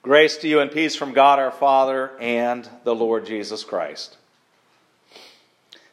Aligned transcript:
Grace 0.00 0.36
to 0.38 0.48
you 0.48 0.60
and 0.60 0.70
peace 0.70 0.94
from 0.94 1.12
God 1.12 1.40
our 1.40 1.50
Father 1.50 2.12
and 2.20 2.68
the 2.84 2.94
Lord 2.94 3.26
Jesus 3.26 3.64
Christ. 3.64 4.16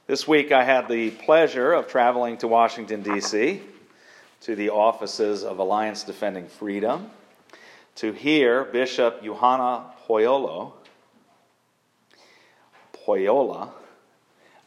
This 0.05 0.27
week 0.27 0.51
I 0.51 0.63
had 0.63 0.87
the 0.87 1.09
pleasure 1.09 1.73
of 1.73 1.87
traveling 1.87 2.37
to 2.37 2.47
Washington, 2.47 3.01
D.C., 3.01 3.61
to 4.41 4.55
the 4.55 4.69
offices 4.69 5.43
of 5.43 5.57
Alliance 5.57 6.03
Defending 6.03 6.45
Freedom, 6.45 7.09
to 7.95 8.11
hear 8.11 8.63
Bishop 8.65 9.23
Juhana 9.23 9.85
Poyolo. 10.07 10.73
Pohjola. 13.07 13.71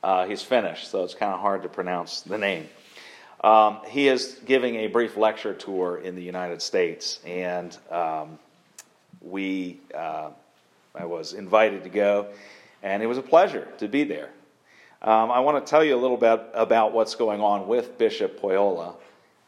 Uh, 0.02 0.26
he's 0.26 0.42
Finnish, 0.42 0.88
so 0.88 1.04
it's 1.04 1.14
kind 1.14 1.32
of 1.32 1.38
hard 1.38 1.62
to 1.62 1.68
pronounce 1.68 2.22
the 2.22 2.38
name. 2.38 2.68
Um, 3.44 3.78
he 3.86 4.08
is 4.08 4.40
giving 4.44 4.74
a 4.74 4.88
brief 4.88 5.16
lecture 5.16 5.54
tour 5.54 5.96
in 5.96 6.16
the 6.16 6.22
United 6.22 6.60
States, 6.60 7.20
and 7.24 7.76
um, 7.88 8.40
we, 9.30 9.80
uh, 9.94 10.30
I 10.94 11.04
was 11.04 11.32
invited 11.32 11.84
to 11.84 11.90
go, 11.90 12.28
and 12.82 13.02
it 13.02 13.06
was 13.06 13.18
a 13.18 13.22
pleasure 13.22 13.68
to 13.78 13.88
be 13.88 14.04
there. 14.04 14.30
Um, 15.00 15.30
I 15.30 15.40
want 15.40 15.64
to 15.64 15.70
tell 15.70 15.84
you 15.84 15.94
a 15.94 16.00
little 16.00 16.16
bit 16.16 16.40
about 16.54 16.92
what's 16.92 17.14
going 17.14 17.40
on 17.40 17.68
with 17.68 17.98
Bishop 17.98 18.40
Pohjola, 18.40 18.94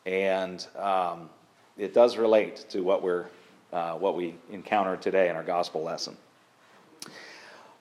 and 0.06 0.64
um, 0.76 1.28
it 1.76 1.92
does 1.92 2.16
relate 2.16 2.66
to 2.70 2.82
what 2.82 3.02
we're 3.02 3.26
uh, 3.72 3.94
what 3.94 4.16
we 4.16 4.34
encountered 4.50 5.00
today 5.00 5.28
in 5.28 5.36
our 5.36 5.44
gospel 5.44 5.82
lesson. 5.82 6.16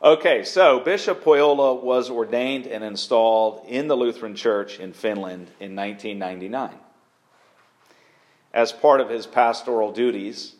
Okay, 0.01 0.43
so 0.43 0.79
Bishop 0.79 1.23
Pohjola 1.23 1.81
was 1.81 2.09
ordained 2.09 2.67
and 2.67 2.83
installed 2.83 3.65
in 3.67 3.87
the 3.87 3.97
Lutheran 3.97 4.35
Church 4.35 4.79
in 4.79 4.93
Finland 4.93 5.49
in 5.59 5.75
1999. 5.75 6.71
As 8.53 8.71
part 8.71 9.01
of 9.01 9.09
his 9.09 9.27
pastoral 9.27 9.91
duties, 9.91 10.55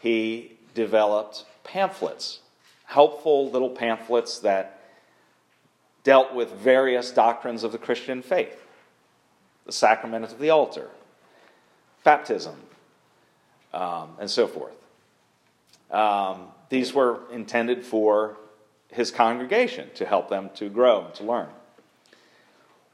he 0.00 0.53
developed 0.74 1.44
pamphlets, 1.62 2.40
helpful 2.84 3.50
little 3.50 3.70
pamphlets 3.70 4.38
that 4.40 4.80
dealt 6.02 6.34
with 6.34 6.52
various 6.52 7.10
doctrines 7.10 7.64
of 7.64 7.72
the 7.72 7.78
Christian 7.78 8.22
faith 8.22 8.60
the 9.66 9.72
sacrament 9.72 10.24
of 10.24 10.38
the 10.38 10.50
altar, 10.50 10.90
baptism, 12.02 12.54
um, 13.72 14.10
and 14.20 14.30
so 14.30 14.46
forth. 14.46 14.74
Um, 15.90 16.48
these 16.68 16.92
were 16.92 17.20
intended 17.32 17.82
for 17.82 18.36
his 18.88 19.10
congregation 19.10 19.88
to 19.94 20.04
help 20.04 20.28
them 20.28 20.50
to 20.56 20.68
grow 20.68 21.06
and 21.06 21.14
to 21.14 21.24
learn. 21.24 21.48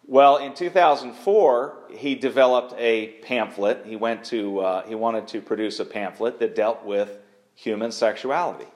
Well, 0.07 0.39
in 0.39 0.55
2004, 0.55 1.77
he 1.91 2.15
developed 2.15 2.75
a 2.79 3.09
pamphlet. 3.23 3.85
He 3.85 3.97
went 3.97 4.25
to 4.27 4.59
uh, 4.61 4.87
he 4.87 4.95
wanted 4.95 5.29
to 5.29 5.41
produce 5.41 5.79
a 5.79 5.85
pamphlet 5.85 6.39
that 6.41 6.57
dealt 6.57 6.85
with 6.85 7.19
human 7.61 7.93
sexuality, 7.93 8.69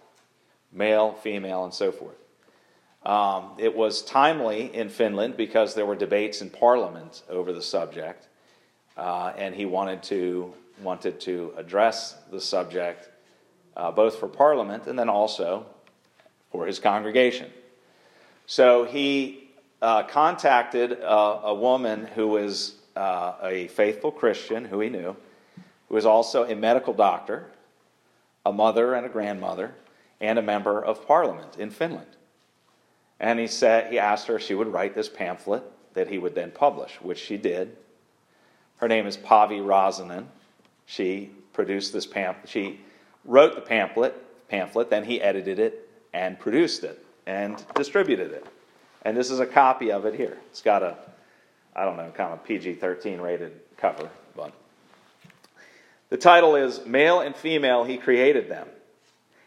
male, 0.70 1.14
female, 1.14 1.64
and 1.64 1.72
so 1.72 1.90
forth. 1.90 2.16
Um, 3.06 3.52
it 3.58 3.74
was 3.74 4.02
timely 4.02 4.74
in 4.74 4.90
Finland 4.90 5.38
because 5.38 5.74
there 5.74 5.86
were 5.86 5.96
debates 5.96 6.42
in 6.42 6.50
Parliament 6.50 7.22
over 7.30 7.52
the 7.52 7.62
subject, 7.62 8.28
uh, 8.96 9.32
and 9.36 9.54
he 9.54 9.64
wanted 9.64 10.02
to 10.04 10.52
wanted 10.82 11.20
to 11.20 11.54
address 11.56 12.16
the 12.30 12.40
subject 12.40 13.08
uh, 13.76 13.90
both 13.90 14.18
for 14.18 14.28
Parliament 14.28 14.86
and 14.86 14.98
then 14.98 15.08
also 15.08 15.66
for 16.50 16.66
his 16.66 16.78
congregation. 16.78 17.50
So 18.46 18.84
he 18.84 19.50
uh, 19.80 20.02
contacted 20.02 20.98
a, 21.00 21.54
woman 21.54 22.06
who 22.14 22.28
was 22.28 22.74
uh, 22.96 23.34
a 23.42 23.68
faithful 23.68 24.10
Christian 24.10 24.64
who 24.64 24.80
he 24.80 24.88
knew, 24.88 25.16
who 25.88 25.94
was 25.94 26.06
also 26.06 26.44
a 26.44 26.56
medical 26.56 26.92
doctor, 26.92 27.46
a 28.44 28.52
mother 28.52 28.94
and 28.94 29.06
a 29.06 29.08
grandmother, 29.08 29.74
and 30.20 30.38
a 30.38 30.42
member 30.42 30.82
of 30.82 31.06
Parliament 31.06 31.56
in 31.58 31.70
Finland. 31.70 32.16
And 33.20 33.38
he 33.38 33.46
said 33.46 33.90
he 33.90 33.98
asked 33.98 34.26
her 34.26 34.36
if 34.36 34.42
she 34.42 34.54
would 34.54 34.72
write 34.72 34.94
this 34.94 35.08
pamphlet 35.08 35.62
that 35.94 36.08
he 36.08 36.18
would 36.18 36.34
then 36.34 36.50
publish, 36.50 37.00
which 37.00 37.18
she 37.18 37.36
did. 37.36 37.76
Her 38.78 38.88
name 38.88 39.06
is 39.06 39.16
Päivi 39.16 39.60
Räsänen. 39.60 40.26
She 40.86 41.30
produced 41.52 41.92
this 41.92 42.06
pamphlet. 42.06 42.48
She 42.48 42.80
wrote 43.24 43.54
the 43.54 43.60
pamphlet, 43.60 44.48
pamphlet, 44.48 44.90
then 44.90 45.04
he 45.04 45.20
edited 45.20 45.58
it 45.58 45.88
and 46.12 46.38
produced 46.38 46.84
it 46.84 47.04
and 47.26 47.62
distributed 47.74 48.32
it. 48.32 48.46
And 49.02 49.16
this 49.16 49.30
is 49.30 49.40
a 49.40 49.46
copy 49.46 49.90
of 49.90 50.04
it 50.06 50.14
here. 50.14 50.38
It's 50.50 50.62
got 50.62 50.82
a, 50.82 50.96
I 51.74 51.84
don't 51.84 51.96
know, 51.96 52.10
kind 52.14 52.32
of 52.32 52.44
PG 52.44 52.74
13 52.74 53.20
rated 53.20 53.52
cover, 53.76 54.08
the 56.10 56.16
title 56.16 56.56
is 56.56 56.84
Male 56.86 57.20
and 57.20 57.34
Female, 57.34 57.84
He 57.84 57.96
Created 57.96 58.48
Them. 58.48 58.68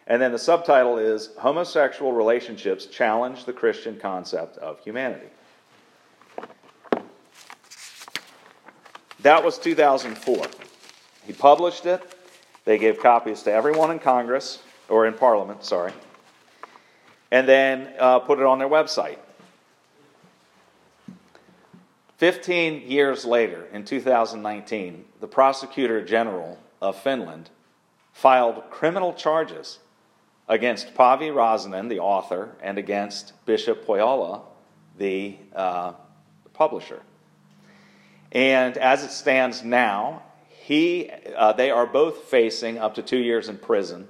And 0.07 0.21
then 0.21 0.31
the 0.31 0.39
subtitle 0.39 0.97
is 0.97 1.31
Homosexual 1.37 2.13
Relationships 2.13 2.85
Challenge 2.85 3.43
the 3.45 3.53
Christian 3.53 3.99
Concept 3.99 4.57
of 4.57 4.79
Humanity. 4.79 5.27
That 9.21 9.43
was 9.43 9.57
2004. 9.59 10.45
He 11.25 11.33
published 11.33 11.85
it. 11.85 12.15
They 12.63 12.77
gave 12.77 12.99
copies 12.99 13.43
to 13.43 13.51
everyone 13.51 13.91
in 13.91 13.99
Congress, 13.99 14.59
or 14.89 15.07
in 15.07 15.13
Parliament, 15.13 15.63
sorry, 15.63 15.93
and 17.31 17.47
then 17.47 17.93
uh, 17.99 18.19
put 18.19 18.39
it 18.39 18.45
on 18.45 18.59
their 18.59 18.69
website. 18.69 19.17
15 22.17 22.89
years 22.89 23.25
later, 23.25 23.65
in 23.71 23.85
2019, 23.85 25.05
the 25.19 25.27
prosecutor 25.27 26.03
general 26.03 26.57
of 26.81 26.99
Finland 26.99 27.49
filed 28.11 28.63
criminal 28.71 29.13
charges 29.13 29.77
against 30.47 30.95
Päivi 30.95 31.31
Räsänen, 31.31 31.89
the 31.89 31.99
author, 31.99 32.55
and 32.61 32.79
against 32.79 33.33
Bishop 33.45 33.85
Pohjola, 33.85 34.41
the 34.97 35.37
uh, 35.55 35.93
publisher. 36.53 37.01
And 38.31 38.77
as 38.77 39.03
it 39.03 39.11
stands 39.11 39.63
now, 39.63 40.23
he, 40.49 41.11
uh, 41.35 41.53
they 41.53 41.69
are 41.69 41.85
both 41.85 42.23
facing 42.23 42.79
up 42.79 42.95
to 42.95 43.03
two 43.03 43.19
years 43.19 43.47
in 43.47 43.57
prison 43.59 44.07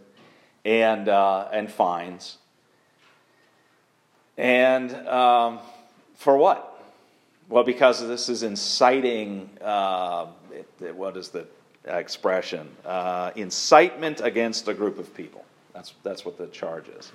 and, 0.64 1.10
uh, 1.10 1.50
and 1.52 1.70
fines. 1.70 2.38
And 4.38 4.94
um, 5.08 5.60
for 6.16 6.38
what? 6.38 6.77
Well, 7.50 7.64
because 7.64 8.06
this 8.06 8.28
is 8.28 8.44
inciting, 8.44 9.50
uh, 9.62 10.28
what 10.94 11.16
is 11.16 11.30
the 11.30 11.48
expression? 11.86 12.70
Uh, 12.86 13.32
incitement 13.36 14.20
against 14.22 14.68
a 14.68 14.74
group 14.74 15.00
of 15.00 15.14
people. 15.16 15.46
That's, 15.74 15.94
that's 16.04 16.26
what 16.26 16.38
the 16.38 16.48
charge 16.48 16.90
is. 16.90 17.12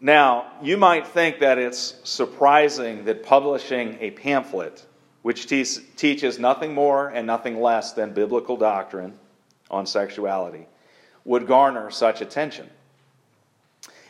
Now, 0.00 0.52
you 0.62 0.76
might 0.76 1.08
think 1.08 1.40
that 1.40 1.58
it's 1.58 1.96
surprising 2.04 3.06
that 3.06 3.24
publishing 3.24 3.98
a 4.00 4.12
pamphlet 4.12 4.86
which 5.22 5.46
te- 5.46 5.64
teaches 5.96 6.38
nothing 6.38 6.72
more 6.72 7.08
and 7.08 7.26
nothing 7.26 7.60
less 7.60 7.92
than 7.92 8.14
biblical 8.14 8.56
doctrine 8.56 9.18
on 9.68 9.86
sexuality 9.86 10.66
would 11.24 11.48
garner 11.48 11.90
such 11.90 12.20
attention. 12.20 12.70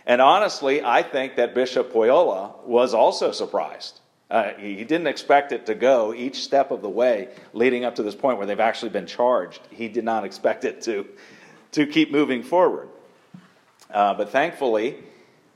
And 0.08 0.22
honestly, 0.22 0.82
I 0.82 1.02
think 1.02 1.36
that 1.36 1.54
Bishop 1.54 1.92
Pohjola 1.92 2.64
was 2.64 2.94
also 2.94 3.30
surprised. 3.30 4.00
Uh, 4.30 4.52
he 4.54 4.82
didn't 4.84 5.06
expect 5.06 5.52
it 5.52 5.66
to 5.66 5.74
go 5.74 6.14
each 6.14 6.42
step 6.42 6.70
of 6.70 6.80
the 6.80 6.88
way 6.88 7.28
leading 7.52 7.84
up 7.84 7.94
to 7.96 8.02
this 8.02 8.14
point 8.14 8.38
where 8.38 8.46
they've 8.46 8.58
actually 8.58 8.88
been 8.88 9.06
charged. 9.06 9.60
He 9.70 9.88
did 9.88 10.04
not 10.04 10.24
expect 10.24 10.64
it 10.64 10.80
to, 10.82 11.06
to 11.72 11.86
keep 11.86 12.10
moving 12.10 12.42
forward. 12.42 12.88
Uh, 13.90 14.14
but 14.14 14.30
thankfully, 14.30 14.96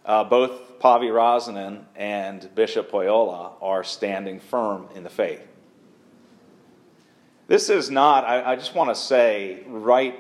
uh, 0.04 0.24
both 0.24 0.78
Päivi 0.80 1.10
Räsänen 1.10 1.84
and 1.96 2.54
Bishop 2.54 2.90
Pohjola 2.90 3.52
are 3.62 3.82
standing 3.82 4.38
firm 4.38 4.88
in 4.94 5.02
the 5.02 5.10
faith. 5.10 5.46
This 7.46 7.70
is 7.70 7.90
not, 7.90 8.24
I, 8.24 8.52
I 8.52 8.56
just 8.56 8.74
want 8.74 8.90
to 8.90 8.94
say 8.94 9.62
right 9.66 10.18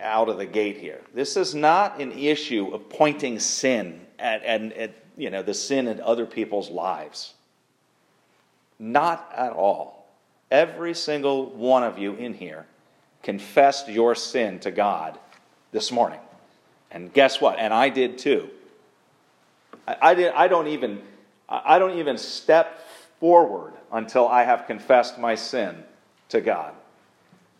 out 0.00 0.28
of 0.28 0.38
the 0.38 0.46
gate 0.46 0.78
here, 0.78 1.00
this 1.14 1.36
is 1.36 1.54
not 1.54 2.00
an 2.00 2.12
issue 2.12 2.72
of 2.72 2.88
pointing 2.88 3.38
sin 3.38 4.00
at, 4.18 4.42
at, 4.44 4.72
at 4.72 4.94
you 5.16 5.30
know, 5.30 5.42
the 5.42 5.54
sin 5.54 5.86
in 5.86 6.00
other 6.00 6.26
people's 6.26 6.70
lives. 6.70 7.34
Not 8.78 9.30
at 9.36 9.52
all. 9.52 10.08
Every 10.50 10.94
single 10.94 11.46
one 11.50 11.84
of 11.84 11.98
you 11.98 12.14
in 12.14 12.34
here 12.34 12.66
confessed 13.22 13.88
your 13.88 14.14
sin 14.14 14.58
to 14.60 14.70
God 14.70 15.18
this 15.72 15.92
morning. 15.92 16.20
And 16.90 17.12
guess 17.12 17.40
what? 17.40 17.58
And 17.58 17.72
I 17.72 17.88
did 17.88 18.18
too. 18.18 18.48
I, 19.86 19.96
I, 20.02 20.14
did, 20.14 20.32
I, 20.32 20.48
don't 20.48 20.66
even, 20.68 21.02
I 21.48 21.78
don't 21.78 21.98
even 21.98 22.16
step 22.18 22.88
forward 23.20 23.74
until 23.92 24.26
I 24.26 24.44
have 24.44 24.66
confessed 24.66 25.18
my 25.18 25.34
sin 25.34 25.84
to 26.30 26.40
God. 26.40 26.74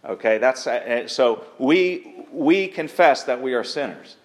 Okay, 0.04 0.38
that's 0.38 0.66
uh, 0.66 1.06
so 1.08 1.44
we 1.58 2.19
we 2.32 2.68
confess 2.68 3.24
that 3.24 3.42
we 3.42 3.54
are 3.54 3.64
sinners. 3.64 4.16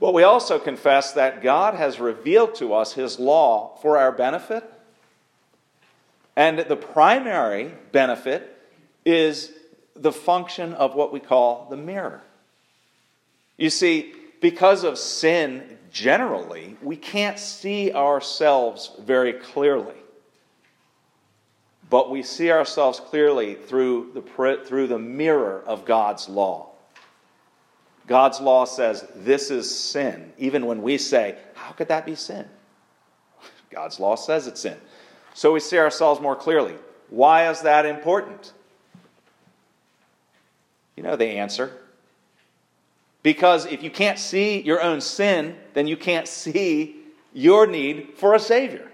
But 0.00 0.14
we 0.14 0.24
also 0.24 0.58
confess 0.58 1.12
that 1.12 1.42
God 1.42 1.74
has 1.74 2.00
revealed 2.00 2.56
to 2.56 2.74
us 2.74 2.94
His 2.94 3.20
law 3.20 3.78
for 3.80 3.98
our 3.98 4.10
benefit. 4.10 4.64
And 6.34 6.58
the 6.58 6.76
primary 6.76 7.72
benefit 7.92 8.58
is 9.04 9.52
the 9.94 10.12
function 10.12 10.74
of 10.74 10.94
what 10.94 11.12
we 11.12 11.20
call 11.20 11.68
the 11.70 11.76
mirror. 11.76 12.22
You 13.56 13.70
see, 13.70 14.14
because 14.40 14.82
of 14.82 14.98
sin 14.98 15.78
generally, 15.92 16.76
we 16.82 16.96
can't 16.96 17.38
see 17.38 17.92
ourselves 17.92 18.90
very 18.98 19.34
clearly. 19.34 19.94
But 21.88 22.10
we 22.10 22.22
see 22.22 22.50
ourselves 22.50 22.98
clearly 22.98 23.54
through 23.54 24.12
the, 24.14 24.62
through 24.64 24.86
the 24.88 24.98
mirror 24.98 25.62
of 25.64 25.84
God's 25.84 26.28
law. 26.28 26.71
God's 28.06 28.40
law 28.40 28.64
says 28.64 29.06
this 29.14 29.50
is 29.50 29.72
sin, 29.72 30.32
even 30.38 30.66
when 30.66 30.82
we 30.82 30.98
say, 30.98 31.38
How 31.54 31.72
could 31.72 31.88
that 31.88 32.04
be 32.04 32.14
sin? 32.14 32.46
God's 33.70 33.98
law 33.98 34.16
says 34.16 34.46
it's 34.46 34.60
sin. 34.60 34.76
So 35.34 35.52
we 35.52 35.60
see 35.60 35.78
ourselves 35.78 36.20
more 36.20 36.36
clearly. 36.36 36.74
Why 37.08 37.48
is 37.50 37.62
that 37.62 37.86
important? 37.86 38.52
You 40.96 41.02
know 41.02 41.16
the 41.16 41.26
answer. 41.26 41.72
Because 43.22 43.66
if 43.66 43.82
you 43.82 43.90
can't 43.90 44.18
see 44.18 44.60
your 44.60 44.82
own 44.82 45.00
sin, 45.00 45.56
then 45.74 45.86
you 45.86 45.96
can't 45.96 46.26
see 46.26 46.96
your 47.32 47.66
need 47.66 48.14
for 48.16 48.34
a 48.34 48.40
Savior. 48.40 48.88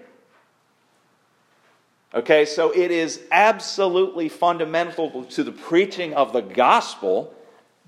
Okay, 2.13 2.45
so 2.45 2.71
it 2.71 2.89
is 2.89 3.21
absolutely 3.31 4.29
fundamental 4.29 5.25
to 5.25 5.43
the 5.43 5.51
preaching 5.51 6.13
of 6.13 6.33
the 6.33 6.41
gospel 6.41 7.33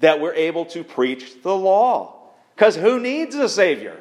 that 0.01 0.19
we're 0.19 0.33
able 0.33 0.65
to 0.65 0.83
preach 0.83 1.41
the 1.41 1.55
law. 1.55 2.15
Because 2.55 2.75
who 2.75 2.99
needs 2.99 3.35
a 3.35 3.49
Savior? 3.49 3.97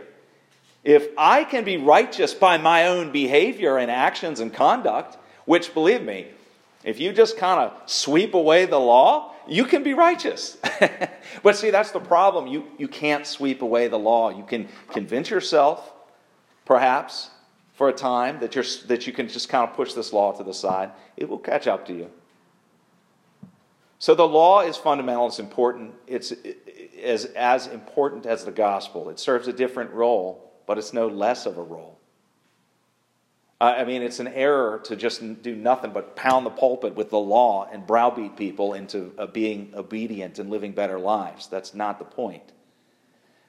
If 0.82 1.08
I 1.16 1.44
can 1.44 1.64
be 1.64 1.76
righteous 1.76 2.34
by 2.34 2.58
my 2.58 2.86
own 2.88 3.12
behavior 3.12 3.76
and 3.78 3.90
actions 3.90 4.40
and 4.40 4.52
conduct, 4.52 5.16
which 5.44 5.74
believe 5.74 6.02
me, 6.02 6.26
if 6.82 6.98
you 6.98 7.12
just 7.12 7.36
kind 7.36 7.60
of 7.60 7.90
sweep 7.90 8.32
away 8.32 8.64
the 8.64 8.80
law, 8.80 9.34
you 9.46 9.64
can 9.64 9.82
be 9.82 9.92
righteous. 9.92 10.56
but 11.42 11.56
see, 11.56 11.70
that's 11.70 11.90
the 11.90 12.00
problem. 12.00 12.46
You, 12.46 12.64
you 12.78 12.88
can't 12.88 13.26
sweep 13.26 13.60
away 13.60 13.88
the 13.88 13.98
law. 13.98 14.30
You 14.30 14.44
can 14.44 14.68
convince 14.88 15.28
yourself, 15.28 15.92
perhaps, 16.64 17.30
for 17.74 17.90
a 17.90 17.92
time 17.92 18.40
that, 18.40 18.54
you're, 18.54 18.64
that 18.86 19.06
you 19.06 19.12
can 19.12 19.28
just 19.28 19.50
kind 19.50 19.68
of 19.68 19.76
push 19.76 19.92
this 19.92 20.12
law 20.12 20.32
to 20.32 20.42
the 20.42 20.54
side. 20.54 20.90
It 21.16 21.28
will 21.28 21.38
catch 21.38 21.66
up 21.66 21.86
to 21.86 21.94
you. 21.94 22.10
So 24.00 24.14
the 24.14 24.26
law 24.26 24.62
is 24.62 24.78
fundamental, 24.78 25.26
it's 25.26 25.38
important, 25.38 25.92
it's 26.06 26.32
as, 27.04 27.26
as 27.26 27.66
important 27.66 28.24
as 28.24 28.46
the 28.46 28.50
gospel. 28.50 29.10
It 29.10 29.20
serves 29.20 29.46
a 29.46 29.52
different 29.52 29.90
role, 29.90 30.50
but 30.66 30.78
it's 30.78 30.94
no 30.94 31.06
less 31.06 31.44
of 31.44 31.58
a 31.58 31.62
role. 31.62 31.98
I 33.60 33.84
mean, 33.84 34.00
it's 34.00 34.18
an 34.18 34.28
error 34.28 34.80
to 34.84 34.96
just 34.96 35.42
do 35.42 35.54
nothing 35.54 35.92
but 35.92 36.16
pound 36.16 36.46
the 36.46 36.50
pulpit 36.50 36.94
with 36.94 37.10
the 37.10 37.18
law 37.18 37.68
and 37.70 37.86
browbeat 37.86 38.34
people 38.34 38.72
into 38.72 39.12
uh, 39.18 39.26
being 39.26 39.74
obedient 39.76 40.38
and 40.38 40.48
living 40.48 40.72
better 40.72 40.98
lives. 40.98 41.46
That's 41.46 41.74
not 41.74 41.98
the 41.98 42.06
point. 42.06 42.52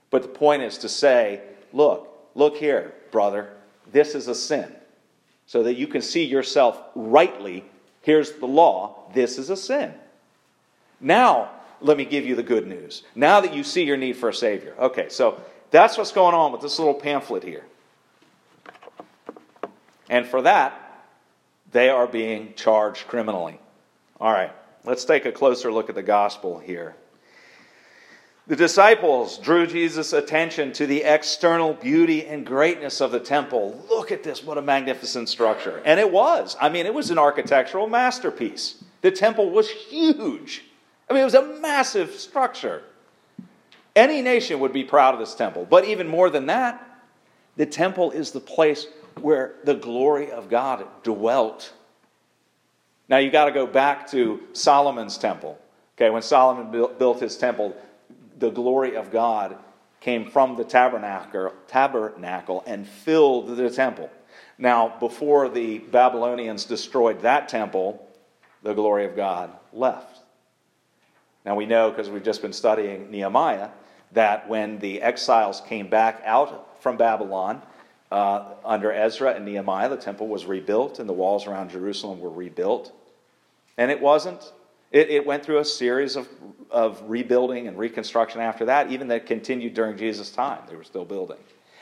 But 0.09 0.23
the 0.23 0.27
point 0.27 0.63
is 0.63 0.77
to 0.79 0.89
say, 0.89 1.43
look, 1.71 2.09
look 2.35 2.57
here, 2.57 2.93
brother, 3.09 3.53
this 3.89 4.15
is 4.15 4.27
a 4.27 4.35
sin. 4.35 4.75
So 5.45 5.63
that 5.63 5.75
you 5.75 5.87
can 5.87 6.01
see 6.01 6.25
yourself 6.25 6.77
rightly. 6.93 7.63
Here's 8.01 8.33
the 8.33 8.47
law, 8.47 9.09
this 9.13 9.37
is 9.37 9.49
a 9.49 9.55
sin. 9.55 9.93
Now, 11.01 11.51
let 11.81 11.97
me 11.97 12.05
give 12.05 12.25
you 12.25 12.35
the 12.35 12.43
good 12.43 12.67
news. 12.67 13.03
Now 13.15 13.41
that 13.41 13.53
you 13.53 13.63
see 13.63 13.83
your 13.83 13.97
need 13.97 14.13
for 14.13 14.29
a 14.29 14.33
Savior. 14.33 14.75
Okay, 14.79 15.09
so 15.09 15.41
that's 15.71 15.97
what's 15.97 16.11
going 16.11 16.35
on 16.35 16.51
with 16.51 16.61
this 16.61 16.77
little 16.77 16.93
pamphlet 16.93 17.43
here. 17.43 17.65
And 20.09 20.27
for 20.27 20.41
that, 20.43 21.07
they 21.71 21.89
are 21.89 22.07
being 22.07 22.53
charged 22.55 23.07
criminally. 23.07 23.59
All 24.19 24.31
right, 24.31 24.51
let's 24.83 25.05
take 25.05 25.25
a 25.25 25.31
closer 25.31 25.71
look 25.71 25.89
at 25.89 25.95
the 25.95 26.03
gospel 26.03 26.59
here. 26.59 26.95
The 28.47 28.55
disciples 28.55 29.37
drew 29.37 29.65
Jesus' 29.65 30.13
attention 30.13 30.73
to 30.73 30.85
the 30.85 31.03
external 31.03 31.73
beauty 31.73 32.25
and 32.25 32.45
greatness 32.45 32.99
of 32.99 33.11
the 33.11 33.19
temple. 33.19 33.85
Look 33.89 34.11
at 34.11 34.23
this, 34.23 34.43
what 34.43 34.57
a 34.57 34.61
magnificent 34.61 35.29
structure. 35.29 35.81
And 35.85 35.99
it 35.99 36.11
was. 36.11 36.57
I 36.59 36.67
mean, 36.67 36.85
it 36.85 36.93
was 36.93 37.11
an 37.11 37.17
architectural 37.17 37.87
masterpiece. 37.87 38.83
The 39.01 39.11
temple 39.11 39.51
was 39.51 39.69
huge. 39.69 40.65
I 41.11 41.13
mean, 41.13 41.23
it 41.23 41.25
was 41.25 41.33
a 41.33 41.59
massive 41.59 42.11
structure. 42.11 42.83
Any 43.97 44.21
nation 44.21 44.61
would 44.61 44.71
be 44.71 44.85
proud 44.85 45.13
of 45.13 45.19
this 45.19 45.35
temple. 45.35 45.67
But 45.69 45.83
even 45.83 46.07
more 46.07 46.29
than 46.29 46.45
that, 46.45 46.81
the 47.57 47.65
temple 47.65 48.11
is 48.11 48.31
the 48.31 48.39
place 48.39 48.87
where 49.19 49.55
the 49.65 49.73
glory 49.73 50.31
of 50.31 50.49
God 50.49 50.87
dwelt. 51.03 51.73
Now 53.09 53.17
you 53.17 53.29
got 53.29 53.47
to 53.47 53.51
go 53.51 53.67
back 53.67 54.09
to 54.11 54.39
Solomon's 54.53 55.17
temple. 55.17 55.59
Okay, 55.97 56.09
when 56.09 56.21
Solomon 56.21 56.71
built 56.97 57.19
his 57.19 57.35
temple, 57.35 57.75
the 58.39 58.49
glory 58.49 58.95
of 58.95 59.11
God 59.11 59.57
came 59.99 60.31
from 60.31 60.55
the 60.55 60.63
tabernacle, 60.63 61.51
tabernacle 61.67 62.63
and 62.65 62.87
filled 62.87 63.57
the 63.57 63.69
temple. 63.69 64.09
Now, 64.57 64.95
before 64.97 65.49
the 65.49 65.79
Babylonians 65.79 66.63
destroyed 66.63 67.21
that 67.23 67.49
temple, 67.49 68.07
the 68.63 68.73
glory 68.73 69.03
of 69.03 69.17
God 69.17 69.51
left. 69.73 70.10
Now, 71.45 71.55
we 71.55 71.65
know 71.65 71.89
because 71.89 72.09
we've 72.09 72.23
just 72.23 72.41
been 72.41 72.53
studying 72.53 73.09
Nehemiah 73.09 73.69
that 74.13 74.47
when 74.47 74.79
the 74.79 75.01
exiles 75.01 75.61
came 75.61 75.89
back 75.89 76.21
out 76.25 76.81
from 76.81 76.97
Babylon, 76.97 77.61
uh, 78.11 78.55
under 78.65 78.91
Ezra 78.91 79.33
and 79.33 79.45
Nehemiah, 79.45 79.89
the 79.89 79.97
temple 79.97 80.27
was 80.27 80.45
rebuilt 80.45 80.99
and 80.99 81.07
the 81.07 81.13
walls 81.13 81.47
around 81.47 81.69
Jerusalem 81.69 82.19
were 82.19 82.29
rebuilt. 82.29 82.91
And 83.77 83.89
it 83.89 84.01
wasn't, 84.01 84.51
it, 84.91 85.09
it 85.09 85.25
went 85.25 85.45
through 85.45 85.59
a 85.59 85.65
series 85.65 86.17
of, 86.17 86.27
of 86.69 87.01
rebuilding 87.07 87.67
and 87.67 87.77
reconstruction 87.77 88.41
after 88.41 88.65
that, 88.65 88.91
even 88.91 89.07
that 89.07 89.25
continued 89.25 89.73
during 89.73 89.97
Jesus' 89.97 90.29
time. 90.29 90.59
They 90.69 90.75
were 90.75 90.83
still 90.83 91.05
building. 91.05 91.37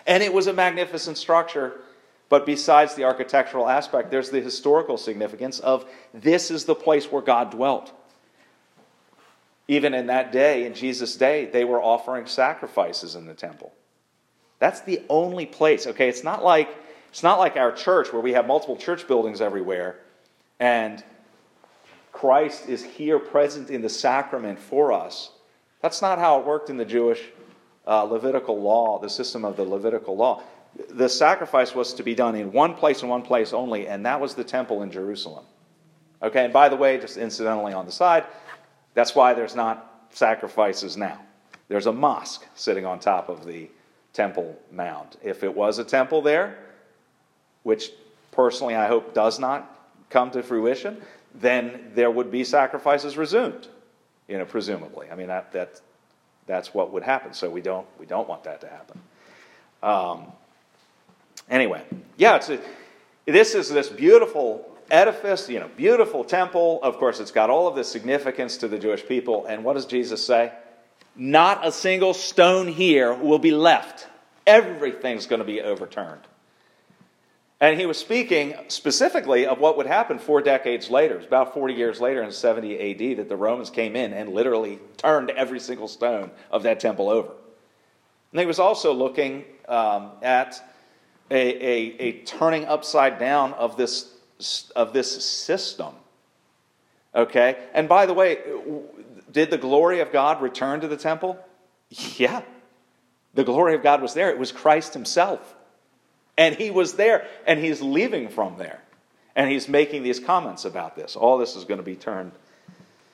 And 0.06 0.22
it 0.22 0.32
was 0.32 0.48
a 0.48 0.54
magnificent 0.54 1.18
structure. 1.18 1.82
But 2.30 2.46
besides 2.46 2.94
the 2.94 3.06
architectural 3.06 3.68
aspect, 3.68 4.12
there's 4.12 4.30
the 4.30 4.40
historical 4.40 4.98
significance 4.98 5.60
of 5.60 5.90
this 6.14 6.52
is 6.52 6.66
the 6.66 6.76
place 6.76 7.12
where 7.12 7.24
God 7.24 7.50
dwelt. 7.50 7.92
Even 9.70 9.94
in 9.94 10.08
that 10.08 10.34
day, 10.34 10.66
in 10.66 10.74
Jesus' 10.74 11.16
day, 11.16 11.46
they 11.46 11.64
were 11.64 11.82
offering 11.82 12.26
sacrifices 12.26 13.16
in 13.16 13.26
the 13.26 13.34
temple. 13.34 13.72
That's 14.58 14.82
the 14.82 15.02
only 15.08 15.46
place. 15.46 15.88
Okay, 15.88 16.10
it's 16.10 16.24
not 16.24 16.44
like 16.44 16.70
it's 17.10 17.24
not 17.24 17.40
like 17.40 17.56
our 17.56 17.72
church 17.72 18.12
where 18.12 18.22
we 18.22 18.34
have 18.34 18.46
multiple 18.46 18.76
church 18.76 19.08
buildings 19.08 19.40
everywhere 19.40 20.00
and 20.60 21.04
Christ 22.12 22.68
is 22.68 22.84
here 22.84 23.18
present 23.18 23.70
in 23.70 23.82
the 23.82 23.90
sacrament 23.90 24.60
for 24.60 24.92
us. 24.92 25.32
That's 25.82 26.02
not 26.02 26.20
how 26.20 26.40
it 26.40 26.46
worked 26.46 26.70
in 26.70 26.78
the 26.78 26.86
Jewish 26.86 27.22
uh, 27.88 28.04
Levitical 28.04 28.62
law, 28.62 29.00
the 29.00 29.10
system 29.10 29.46
of 29.46 29.56
the 29.56 29.64
Levitical 29.64 30.18
law. 30.18 30.44
The 30.90 31.08
sacrifice 31.08 31.74
was 31.74 31.94
to 31.94 32.04
be 32.04 32.14
done 32.14 32.36
in 32.36 32.52
one 32.52 32.76
place 32.76 33.02
and 33.02 33.10
one 33.10 33.22
place 33.22 33.54
only, 33.54 33.88
and 33.88 34.06
that 34.06 34.20
was 34.20 34.36
the 34.36 34.44
temple 34.44 34.84
in 34.84 34.92
Jerusalem. 34.92 35.46
Okay, 36.22 36.44
and 36.44 36.54
by 36.54 36.68
the 36.68 36.76
way, 36.76 36.98
just 36.98 37.16
incidentally 37.16 37.72
on 37.72 37.86
the 37.86 37.92
side, 37.92 38.26
that's 39.00 39.16
why 39.16 39.34
there's 39.34 39.56
not 39.56 40.08
sacrifices 40.10 40.98
now. 40.98 41.22
There's 41.70 41.86
a 41.86 41.94
mosque 41.94 42.46
sitting 42.56 42.86
on 42.86 43.00
top 43.00 43.30
of 43.30 43.46
the 43.46 43.70
Temple 44.12 44.60
mound. 44.74 45.16
If 45.24 45.42
it 45.42 45.56
was 45.56 45.80
a 45.80 45.86
temple 45.86 46.22
there, 46.22 46.58
which 47.64 47.92
personally 48.34 48.76
I 48.76 48.88
hope 48.88 49.14
does 49.14 49.40
not 49.40 49.74
come 50.10 50.32
to 50.32 50.44
fruition, 50.44 51.02
then 51.34 51.92
there 51.96 52.12
would 52.12 52.30
be 52.30 52.44
sacrifices 52.44 53.16
resumed, 53.16 53.70
you 54.28 54.38
know, 54.38 54.44
presumably. 54.44 55.10
I 55.10 55.16
mean, 55.16 55.28
that, 55.28 55.54
that, 55.54 55.80
that's 56.46 56.74
what 56.74 56.92
would 56.92 57.04
happen. 57.04 57.34
So 57.34 57.50
we 57.50 57.62
don't, 57.62 57.88
we 57.98 58.06
don't 58.06 58.28
want 58.28 58.44
that 58.44 58.60
to 58.62 58.68
happen. 58.68 59.00
Um, 59.82 60.26
anyway, 61.50 61.84
yeah, 62.18 62.36
it's 62.36 62.50
a, 62.50 62.60
this 63.26 63.56
is 63.56 63.70
this 63.70 63.88
beautiful 63.88 64.69
edifice, 64.92 65.50
you 65.50 65.60
know, 65.60 65.70
beautiful 65.76 66.24
temple. 66.24 66.80
Of 66.84 66.98
course, 66.98 67.20
it's 67.20 67.32
got 67.32 67.50
all 67.50 67.68
of 67.68 67.76
this 67.76 67.92
significance 67.92 68.58
to 68.58 68.68
the 68.68 68.80
Jewish 68.80 69.06
people. 69.06 69.46
And 69.46 69.64
what 69.64 69.74
does 69.74 69.86
Jesus 69.86 70.26
say? 70.26 70.52
Not 71.16 71.66
a 71.66 71.72
single 71.72 72.14
stone 72.14 72.68
here 72.68 73.14
will 73.14 73.40
be 73.40 73.52
left. 73.52 74.08
Everything's 74.48 75.26
going 75.26 75.40
to 75.40 75.46
be 75.46 75.62
overturned. 75.62 76.22
And 77.62 77.78
he 77.78 77.86
was 77.86 77.98
speaking 77.98 78.56
specifically 78.70 79.46
of 79.46 79.60
what 79.60 79.76
would 79.76 79.86
happen 79.86 80.18
four 80.18 80.42
decades 80.42 80.90
later. 80.90 81.16
It 81.16 81.18
was 81.18 81.26
about 81.26 81.54
40 81.54 81.74
years 81.74 82.00
later 82.00 82.24
in 82.24 82.32
70 82.32 83.12
AD 83.12 83.18
that 83.18 83.28
the 83.28 83.36
Romans 83.36 83.70
came 83.70 83.98
in 83.98 84.14
and 84.14 84.34
literally 84.34 84.80
turned 84.96 85.30
every 85.32 85.60
single 85.60 85.90
stone 85.90 86.32
of 86.52 86.64
that 86.64 86.80
temple 86.80 87.10
over. 87.10 87.32
And 88.32 88.40
he 88.40 88.46
was 88.46 88.60
also 88.60 88.94
looking 88.94 89.44
um, 89.68 90.12
at 90.22 90.62
a, 91.32 91.36
a, 91.36 91.96
a 92.00 92.12
turning 92.24 92.66
upside 92.66 93.20
down 93.20 93.54
of 93.54 93.76
this, 93.76 94.14
of 94.76 94.94
this 94.94 95.26
system. 95.26 95.94
Okay? 97.14 97.58
And 97.74 97.90
by 97.90 98.06
the 98.06 98.14
way, 98.14 98.40
did 99.32 99.50
the 99.50 99.58
glory 99.58 100.00
of 100.00 100.12
God 100.12 100.42
return 100.42 100.82
to 100.82 100.88
the 100.88 100.98
temple? 100.98 101.40
Yeah. 101.90 102.42
The 103.34 103.44
glory 103.44 103.76
of 103.76 103.84
God 103.84 104.02
was 104.02 104.14
there. 104.14 104.30
It 104.30 104.40
was 104.40 104.52
Christ 104.52 104.94
Himself. 104.94 105.56
And 106.38 106.56
He 106.56 106.72
was 106.72 106.94
there, 106.94 107.28
and 107.46 107.60
He's 107.60 107.82
leaving 107.82 108.30
from 108.30 108.58
there. 108.58 108.82
And 109.36 109.50
He's 109.50 109.68
making 109.68 110.04
these 110.04 110.20
comments 110.20 110.66
about 110.66 110.96
this. 110.96 111.16
All 111.16 111.38
this 111.38 111.56
is 111.56 111.66
going 111.66 111.80
to 111.80 111.84
be 111.84 111.96
turned. 111.96 112.32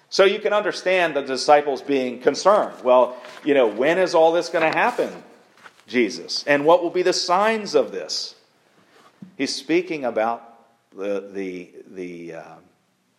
So 0.10 0.24
you 0.24 0.40
can 0.40 0.54
understand 0.54 1.16
the 1.16 1.22
disciples 1.22 1.82
being 1.82 2.20
concerned. 2.20 2.84
Well, 2.84 3.18
you 3.44 3.54
know, 3.54 3.68
when 3.68 3.98
is 3.98 4.16
all 4.16 4.32
this 4.32 4.50
going 4.50 4.72
to 4.72 4.78
happen, 4.78 5.12
Jesus? 5.88 6.44
And 6.46 6.66
what 6.66 6.84
will 6.84 6.90
be 6.92 7.02
the 7.02 7.14
signs 7.14 7.76
of 7.76 7.92
this? 7.92 8.36
He's 9.38 9.54
speaking 9.54 10.06
about 10.06 10.55
the, 10.96 11.30
the, 11.32 11.72
the, 11.92 12.34
uh, 12.36 12.56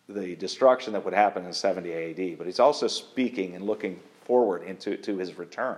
the 0.09 0.35
destruction 0.35 0.93
that 0.93 1.05
would 1.05 1.13
happen 1.13 1.45
in 1.45 1.53
70 1.53 1.93
AD, 1.93 2.37
but 2.37 2.47
he's 2.47 2.59
also 2.59 2.87
speaking 2.87 3.55
and 3.55 3.65
looking 3.65 3.99
forward 4.25 4.63
into 4.63 4.97
to 4.97 5.17
his 5.17 5.37
return. 5.37 5.77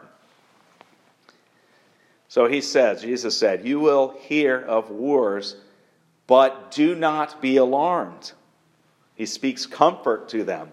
So 2.28 2.46
he 2.46 2.62
says, 2.62 3.02
Jesus 3.02 3.38
said, 3.38 3.66
You 3.66 3.80
will 3.80 4.16
hear 4.20 4.60
of 4.60 4.92
wars, 4.92 5.56
but 6.28 6.72
do 6.72 6.96
not 6.96 7.42
be 7.42 7.58
alarmed. 7.58 8.34
He 9.16 9.26
speaks 9.26 9.66
comfort 9.66 10.30
to 10.30 10.44
them. 10.44 10.72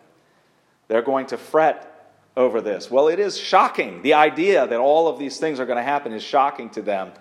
They're 0.88 1.02
going 1.02 1.26
to 1.26 1.38
fret 1.38 1.92
over 2.36 2.60
this. 2.60 2.90
Well, 2.90 3.08
it 3.08 3.18
is 3.18 3.38
shocking. 3.38 4.02
The 4.02 4.14
idea 4.14 4.66
that 4.66 4.78
all 4.78 5.08
of 5.08 5.18
these 5.18 5.38
things 5.38 5.58
are 5.58 5.66
going 5.66 5.78
to 5.78 5.82
happen 5.82 6.12
is 6.12 6.22
shocking 6.22 6.70
to 6.70 6.82
them, 6.82 7.12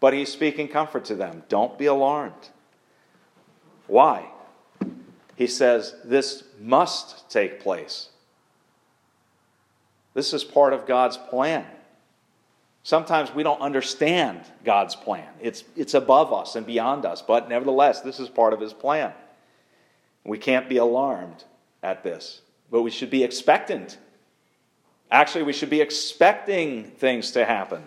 but 0.00 0.14
he's 0.14 0.32
speaking 0.32 0.68
comfort 0.68 1.04
to 1.06 1.14
them. 1.14 1.44
Don't 1.48 1.78
be 1.78 1.86
alarmed. 1.86 2.50
Why? 3.86 4.26
He 5.36 5.46
says 5.46 5.94
this 6.04 6.44
must 6.60 7.30
take 7.30 7.60
place. 7.60 8.08
This 10.14 10.32
is 10.32 10.44
part 10.44 10.72
of 10.72 10.86
God's 10.86 11.18
plan. 11.18 11.66
Sometimes 12.82 13.34
we 13.34 13.42
don't 13.42 13.60
understand 13.60 14.40
God's 14.64 14.96
plan. 14.96 15.28
It's, 15.40 15.64
it's 15.76 15.94
above 15.94 16.32
us 16.32 16.56
and 16.56 16.64
beyond 16.64 17.04
us, 17.04 17.20
but 17.20 17.48
nevertheless, 17.48 18.00
this 18.00 18.20
is 18.20 18.28
part 18.28 18.52
of 18.52 18.60
His 18.60 18.72
plan. 18.72 19.12
We 20.24 20.38
can't 20.38 20.68
be 20.68 20.78
alarmed 20.78 21.44
at 21.82 22.02
this, 22.02 22.40
but 22.70 22.82
we 22.82 22.90
should 22.90 23.10
be 23.10 23.24
expectant. 23.24 23.98
Actually, 25.10 25.42
we 25.42 25.52
should 25.52 25.68
be 25.68 25.80
expecting 25.80 26.84
things 26.84 27.32
to 27.32 27.44
happen. 27.44 27.82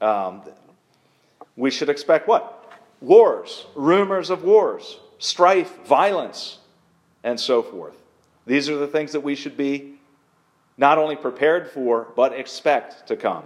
Um, 0.00 0.42
we 1.56 1.70
should 1.70 1.88
expect 1.88 2.28
what? 2.28 2.55
Wars, 3.00 3.66
rumors 3.74 4.30
of 4.30 4.42
wars, 4.42 4.98
strife, 5.18 5.84
violence, 5.86 6.58
and 7.24 7.38
so 7.38 7.62
forth. 7.62 7.96
These 8.46 8.68
are 8.68 8.76
the 8.76 8.86
things 8.86 9.12
that 9.12 9.20
we 9.20 9.34
should 9.34 9.56
be 9.56 9.94
not 10.78 10.98
only 10.98 11.16
prepared 11.16 11.70
for, 11.70 12.08
but 12.16 12.32
expect 12.32 13.08
to 13.08 13.16
come. 13.16 13.44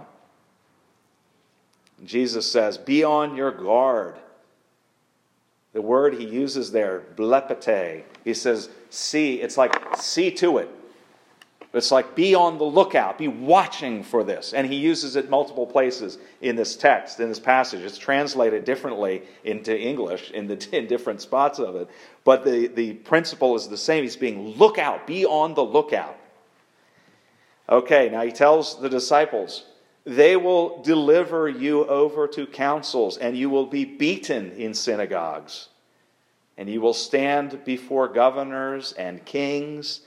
Jesus 2.03 2.49
says, 2.49 2.77
Be 2.77 3.03
on 3.03 3.35
your 3.35 3.51
guard. 3.51 4.15
The 5.73 5.81
word 5.81 6.15
he 6.15 6.25
uses 6.25 6.71
there, 6.71 7.03
blepete, 7.15 8.03
he 8.25 8.33
says, 8.33 8.69
see, 8.89 9.35
it's 9.35 9.57
like 9.57 9.73
see 9.95 10.31
to 10.31 10.57
it. 10.57 10.69
It's 11.73 11.91
like 11.91 12.15
be 12.15 12.35
on 12.35 12.57
the 12.57 12.65
lookout, 12.65 13.17
be 13.17 13.29
watching 13.29 14.03
for 14.03 14.25
this. 14.25 14.53
And 14.53 14.67
he 14.67 14.75
uses 14.75 15.15
it 15.15 15.29
multiple 15.29 15.65
places 15.65 16.17
in 16.41 16.57
this 16.57 16.75
text, 16.75 17.19
in 17.21 17.29
this 17.29 17.39
passage. 17.39 17.81
It's 17.81 17.97
translated 17.97 18.65
differently 18.65 19.23
into 19.45 19.77
English 19.77 20.31
in, 20.31 20.47
the, 20.47 20.67
in 20.77 20.87
different 20.87 21.21
spots 21.21 21.59
of 21.59 21.75
it. 21.77 21.89
But 22.25 22.43
the, 22.43 22.67
the 22.67 22.93
principle 22.93 23.55
is 23.55 23.69
the 23.69 23.77
same. 23.77 24.03
He's 24.03 24.17
being 24.17 24.57
look 24.57 24.77
out, 24.77 25.07
be 25.07 25.25
on 25.25 25.53
the 25.53 25.63
lookout. 25.63 26.17
Okay, 27.69 28.09
now 28.09 28.21
he 28.23 28.33
tells 28.33 28.81
the 28.81 28.89
disciples, 28.89 29.63
they 30.03 30.35
will 30.35 30.81
deliver 30.81 31.47
you 31.47 31.85
over 31.85 32.27
to 32.27 32.45
councils, 32.45 33.17
and 33.17 33.37
you 33.37 33.49
will 33.49 33.67
be 33.67 33.85
beaten 33.85 34.51
in 34.53 34.73
synagogues. 34.73 35.69
And 36.57 36.69
you 36.69 36.81
will 36.81 36.93
stand 36.93 37.63
before 37.63 38.09
governors 38.09 38.91
and 38.93 39.23
kings 39.23 40.01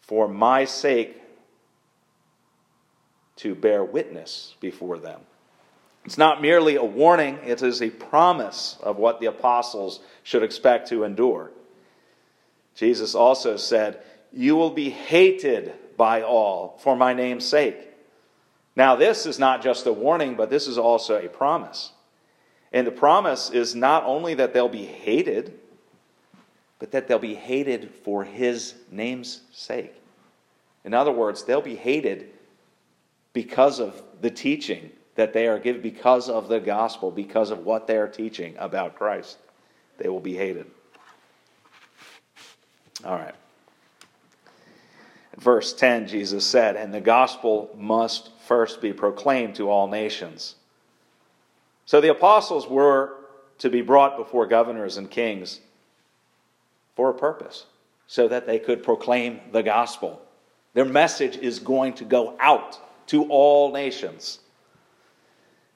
for 0.00 0.28
my 0.28 0.64
sake 0.64 1.20
to 3.36 3.54
bear 3.54 3.82
witness 3.84 4.54
before 4.60 4.98
them. 4.98 5.20
It's 6.04 6.18
not 6.18 6.42
merely 6.42 6.76
a 6.76 6.84
warning, 6.84 7.38
it 7.44 7.62
is 7.62 7.82
a 7.82 7.90
promise 7.90 8.78
of 8.82 8.96
what 8.96 9.20
the 9.20 9.26
apostles 9.26 10.00
should 10.22 10.42
expect 10.42 10.88
to 10.88 11.04
endure. 11.04 11.50
Jesus 12.74 13.14
also 13.14 13.56
said, 13.56 14.02
You 14.32 14.56
will 14.56 14.70
be 14.70 14.90
hated 14.90 15.74
by 15.96 16.22
all 16.22 16.78
for 16.82 16.96
my 16.96 17.12
name's 17.12 17.46
sake. 17.46 17.76
Now, 18.76 18.96
this 18.96 19.26
is 19.26 19.38
not 19.38 19.62
just 19.62 19.86
a 19.86 19.92
warning, 19.92 20.36
but 20.36 20.48
this 20.48 20.66
is 20.66 20.78
also 20.78 21.18
a 21.18 21.28
promise. 21.28 21.92
And 22.72 22.86
the 22.86 22.92
promise 22.92 23.50
is 23.50 23.74
not 23.74 24.04
only 24.04 24.34
that 24.34 24.54
they'll 24.54 24.68
be 24.68 24.86
hated, 24.86 25.59
but 26.80 26.90
that 26.90 27.06
they'll 27.06 27.18
be 27.20 27.34
hated 27.34 27.90
for 28.02 28.24
his 28.24 28.74
name's 28.90 29.42
sake. 29.52 29.94
In 30.84 30.94
other 30.94 31.12
words, 31.12 31.44
they'll 31.44 31.60
be 31.60 31.76
hated 31.76 32.30
because 33.32 33.78
of 33.78 34.02
the 34.22 34.30
teaching 34.30 34.90
that 35.14 35.32
they 35.34 35.46
are 35.46 35.58
given, 35.58 35.82
because 35.82 36.28
of 36.30 36.48
the 36.48 36.58
gospel, 36.58 37.10
because 37.10 37.50
of 37.50 37.66
what 37.66 37.86
they 37.86 37.98
are 37.98 38.08
teaching 38.08 38.56
about 38.58 38.96
Christ. 38.96 39.38
They 39.98 40.08
will 40.08 40.20
be 40.20 40.34
hated. 40.34 40.66
All 43.04 43.16
right. 43.16 43.34
verse 45.36 45.74
10, 45.74 46.08
Jesus 46.08 46.46
said, 46.46 46.76
And 46.76 46.92
the 46.92 47.00
gospel 47.00 47.70
must 47.76 48.30
first 48.46 48.80
be 48.80 48.92
proclaimed 48.92 49.54
to 49.56 49.70
all 49.70 49.86
nations. 49.86 50.56
So 51.84 52.00
the 52.00 52.10
apostles 52.10 52.68
were 52.68 53.16
to 53.58 53.68
be 53.68 53.82
brought 53.82 54.16
before 54.16 54.46
governors 54.46 54.96
and 54.96 55.10
kings 55.10 55.60
for 56.96 57.10
a 57.10 57.14
purpose, 57.14 57.66
so 58.06 58.28
that 58.28 58.46
they 58.46 58.58
could 58.58 58.82
proclaim 58.82 59.40
the 59.52 59.62
gospel. 59.62 60.20
Their 60.74 60.84
message 60.84 61.36
is 61.36 61.58
going 61.58 61.94
to 61.94 62.04
go 62.04 62.36
out 62.38 62.78
to 63.08 63.24
all 63.24 63.72
nations. 63.72 64.38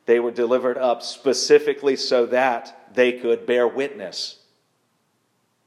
They 0.07 0.21
were 0.21 0.31
delivered 0.31 0.79
up 0.79 1.03
specifically 1.03 1.97
so 1.97 2.27
that 2.27 2.95
they 2.95 3.13
could 3.13 3.47
bear 3.47 3.67
witness, 3.67 4.39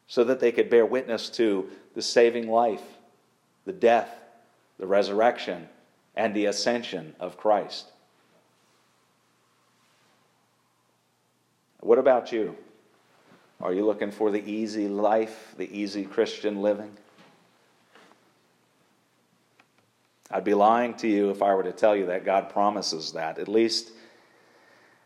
so 0.07 0.23
that 0.23 0.39
they 0.39 0.51
could 0.51 0.69
bear 0.69 0.85
witness 0.85 1.29
to 1.31 1.69
the 1.93 2.01
saving 2.01 2.49
life, 2.49 2.83
the 3.65 3.73
death, 3.73 4.09
the 4.77 4.87
resurrection, 4.87 5.67
and 6.15 6.33
the 6.33 6.45
ascension 6.45 7.15
of 7.19 7.37
Christ. 7.37 7.91
What 11.79 11.99
about 11.99 12.31
you? 12.31 12.55
Are 13.59 13.73
you 13.73 13.85
looking 13.85 14.11
for 14.11 14.31
the 14.31 14.43
easy 14.49 14.87
life, 14.87 15.55
the 15.57 15.69
easy 15.77 16.05
Christian 16.05 16.61
living? 16.61 16.91
I'd 20.29 20.43
be 20.43 20.53
lying 20.53 20.93
to 20.95 21.07
you 21.07 21.29
if 21.29 21.41
I 21.41 21.55
were 21.55 21.63
to 21.63 21.71
tell 21.71 21.95
you 21.95 22.07
that 22.07 22.25
God 22.25 22.49
promises 22.49 23.13
that. 23.13 23.39
At 23.39 23.47
least 23.47 23.91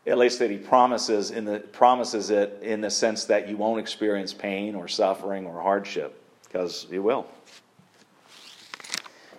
at 0.04 0.18
least 0.18 0.40
that 0.40 0.50
he 0.50 0.56
promises 0.56 1.30
in 1.30 1.44
the 1.44 1.60
promises 1.60 2.30
it 2.30 2.58
in 2.62 2.80
the 2.80 2.90
sense 2.90 3.26
that 3.26 3.48
you 3.48 3.56
won't 3.56 3.78
experience 3.78 4.34
pain 4.34 4.74
or 4.74 4.88
suffering 4.88 5.46
or 5.46 5.62
hardship 5.62 6.20
because 6.44 6.86
you 6.90 7.02
will. 7.02 7.26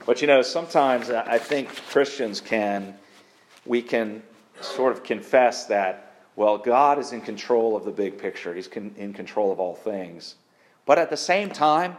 But 0.05 0.22
you 0.22 0.27
know, 0.27 0.41
sometimes 0.41 1.10
I 1.10 1.38
think 1.38 1.70
Christians 1.89 2.41
can, 2.41 2.96
we 3.65 3.82
can 3.82 4.24
sort 4.62 4.93
of 4.93 5.03
confess 5.03 5.65
that, 5.65 6.12
well, 6.36 6.58
God 6.58 7.00
is 7.00 7.13
in 7.13 7.22
control 7.22 7.75
of 7.75 7.86
the 7.86 7.92
big 7.92 8.18
picture, 8.18 8.54
He's 8.54 8.68
in 8.68 9.13
control 9.13 9.52
of 9.52 9.60
all 9.60 9.75
things. 9.75 10.36
But 10.86 11.00
at 11.00 11.10
the 11.10 11.18
same 11.18 11.50
time, 11.50 11.98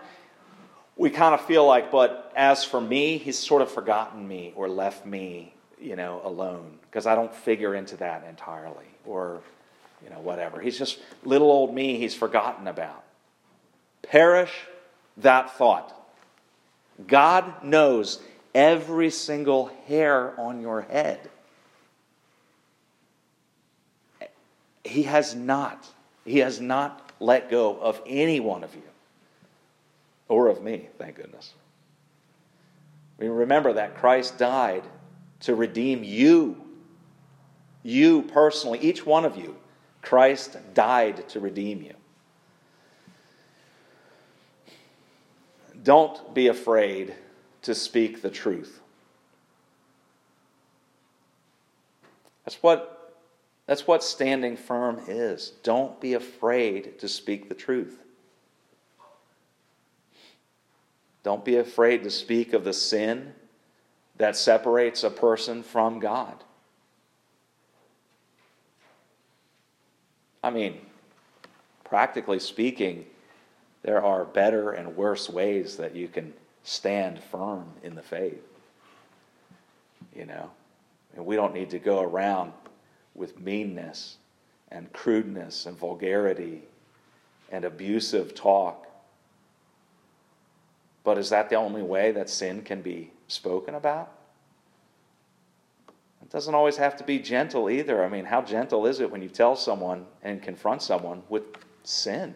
we 0.97 1.11
kind 1.11 1.35
of 1.35 1.41
feel 1.47 1.67
like, 1.67 1.91
but 1.91 2.33
as 2.37 2.64
for 2.64 2.81
me, 2.81 3.19
He's 3.19 3.38
sort 3.38 3.62
of 3.62 3.71
forgotten 3.71 4.26
me 4.26 4.53
or 4.57 4.69
left 4.69 5.07
me, 5.07 5.55
you 5.81 5.97
know, 5.97 6.21
alone 6.25 6.79
because 6.83 7.07
I 7.07 7.14
don't 7.14 7.35
figure 7.35 7.75
into 7.75 7.97
that 7.99 8.25
entirely 8.29 8.87
or, 9.05 9.41
you 10.03 10.11
know, 10.11 10.21
whatever. 10.21 10.61
He's 10.61 10.79
just 10.79 10.99
little 11.25 11.50
old 11.50 11.75
me, 11.75 11.99
He's 11.99 12.14
forgotten 12.14 12.67
about. 12.67 13.03
Perish 14.03 14.53
that 15.19 15.57
thought. 15.57 15.93
God 17.07 17.64
knows 17.64 18.21
every 18.55 19.11
single 19.11 19.71
hair 19.87 20.38
on 20.38 20.61
your 20.61 20.83
head. 20.83 21.31
He 24.85 25.05
has 25.05 25.35
not, 25.35 25.87
He 26.25 26.38
has 26.38 26.61
not 26.61 27.12
let 27.19 27.50
go 27.50 27.76
of 27.79 28.00
any 28.07 28.38
one 28.41 28.62
of 28.62 28.75
you 28.75 28.83
or 30.29 30.49
of 30.49 30.62
me, 30.62 30.88
thank 30.99 31.17
goodness. 31.17 31.53
We 33.19 33.29
remember 33.29 33.75
that 33.75 33.97
Christ 33.97 34.38
died 34.38 34.83
to 35.41 35.55
redeem 35.55 36.03
you. 36.03 36.61
You 37.83 38.23
personally, 38.23 38.79
each 38.81 39.05
one 39.05 39.25
of 39.25 39.37
you, 39.37 39.57
Christ 40.03 40.57
died 40.73 41.29
to 41.31 41.41
redeem 41.41 41.83
you. 41.83 41.95
Don't 45.83 46.35
be 46.35 46.49
afraid 46.49 47.14
to 47.62 47.75
speak 47.75 48.23
the 48.23 48.31
truth. 48.31 48.81
That's 52.45 52.62
what, 52.62 52.94
that's 53.66 53.87
what 53.87 54.02
standing 54.02 54.56
firm 54.56 55.00
is. 55.09 55.52
Don't 55.62 56.00
be 56.00 56.14
afraid 56.14 56.99
to 56.99 57.09
speak 57.09 57.49
the 57.49 57.54
truth. 57.54 58.02
Don't 61.23 61.44
be 61.44 61.56
afraid 61.56 62.02
to 62.02 62.11
speak 62.11 62.52
of 62.52 62.64
the 62.64 62.75
sin 62.75 63.33
that 64.16 64.37
separates 64.37 65.02
a 65.02 65.11
person 65.11 65.62
from 65.62 65.99
God. 65.99 66.44
I 70.42 70.50
mean, 70.50 70.78
practically 71.85 72.38
speaking, 72.38 73.06
there 73.83 74.04
are 74.04 74.26
better 74.26 74.73
and 74.73 74.94
worse 74.94 75.30
ways 75.30 75.78
that 75.78 75.97
you 75.97 76.06
can 76.06 76.35
stand 76.62 77.23
firm 77.23 77.66
in 77.83 77.94
the 77.94 78.02
faith. 78.02 78.42
You 80.14 80.26
know, 80.26 80.50
and 81.16 81.25
we 81.25 81.35
don't 81.35 81.54
need 81.54 81.71
to 81.71 81.78
go 81.78 82.02
around 82.02 82.52
with 83.14 83.38
meanness 83.40 84.16
and 84.71 84.92
crudeness 84.92 85.66
and 85.66 85.76
vulgarity 85.76 86.62
and 87.50 87.64
abusive 87.64 88.35
talk. 88.35 88.87
But 91.04 91.18
is 91.18 91.30
that 91.30 91.50
the 91.50 91.56
only 91.56 91.83
way 91.83 92.12
that 92.12 92.30
sin 92.30 92.62
can 92.62 92.83
be 92.83 93.12
spoken 93.28 93.75
about? 93.75 94.11
It 96.23 96.30
doesn't 96.30 96.54
always 96.54 96.78
have 96.78 96.97
to 96.97 97.04
be 97.04 97.18
gentle 97.18 97.68
either. 97.68 98.02
I 98.02 98.09
mean, 98.09 98.25
how 98.25 98.40
gentle 98.42 98.87
is 98.87 99.00
it 99.00 99.11
when 99.11 99.23
you 99.23 99.28
tell 99.28 99.54
someone 99.54 100.06
and 100.23 100.42
confront 100.42 100.83
someone 100.83 101.23
with 101.28 101.44
sin? 101.83 102.35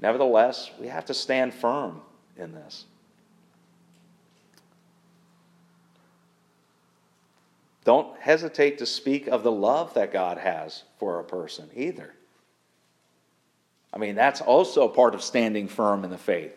Nevertheless, 0.00 0.70
we 0.80 0.88
have 0.88 1.04
to 1.06 1.14
stand 1.14 1.52
firm 1.52 2.00
in 2.38 2.52
this. 2.52 2.86
Don't 7.90 8.16
hesitate 8.20 8.78
to 8.78 8.86
speak 8.86 9.26
of 9.26 9.42
the 9.42 9.50
love 9.50 9.94
that 9.94 10.12
God 10.12 10.38
has 10.38 10.84
for 11.00 11.18
a 11.18 11.24
person 11.24 11.68
either. 11.74 12.14
I 13.92 13.98
mean, 13.98 14.14
that's 14.14 14.40
also 14.40 14.86
part 14.86 15.12
of 15.12 15.24
standing 15.24 15.66
firm 15.66 16.04
in 16.04 16.10
the 16.10 16.16
faith. 16.16 16.54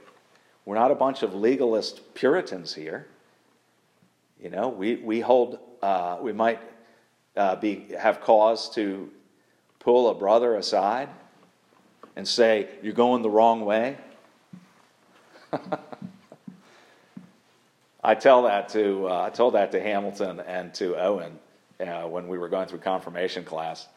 We're 0.64 0.76
not 0.76 0.92
a 0.92 0.96
bunch 0.96 1.24
of 1.24 1.34
legalist 1.34 2.14
Puritans 2.14 2.76
here. 2.76 3.08
You 4.40 4.52
know, 4.52 4.70
we, 4.70 4.98
we 4.98 5.22
hold, 5.22 5.58
uh, 5.82 6.20
we 6.22 6.34
might 6.34 6.60
uh, 7.36 7.56
be, 7.56 7.88
have 7.98 8.22
cause 8.22 8.70
to 8.76 9.10
pull 9.80 10.12
a 10.12 10.14
brother 10.14 10.56
aside 10.56 11.10
and 12.16 12.28
say, 12.28 12.68
You're 12.84 12.94
going 12.94 13.24
the 13.24 13.32
wrong 13.32 13.66
way. 13.66 13.98
I 18.04 18.16
tell 18.16 18.44
that 18.44 18.70
to 18.70 19.08
uh, 19.08 19.24
I 19.24 19.30
told 19.30 19.54
that 19.54 19.72
to 19.72 19.82
Hamilton 19.82 20.42
and 20.42 20.74
to 20.76 20.96
Owen 21.00 21.40
uh, 21.80 22.04
when 22.04 22.28
we 22.28 22.38
were 22.38 22.50
going 22.50 22.68
through 22.68 22.80
confirmation 22.80 23.44
class, 23.44 23.88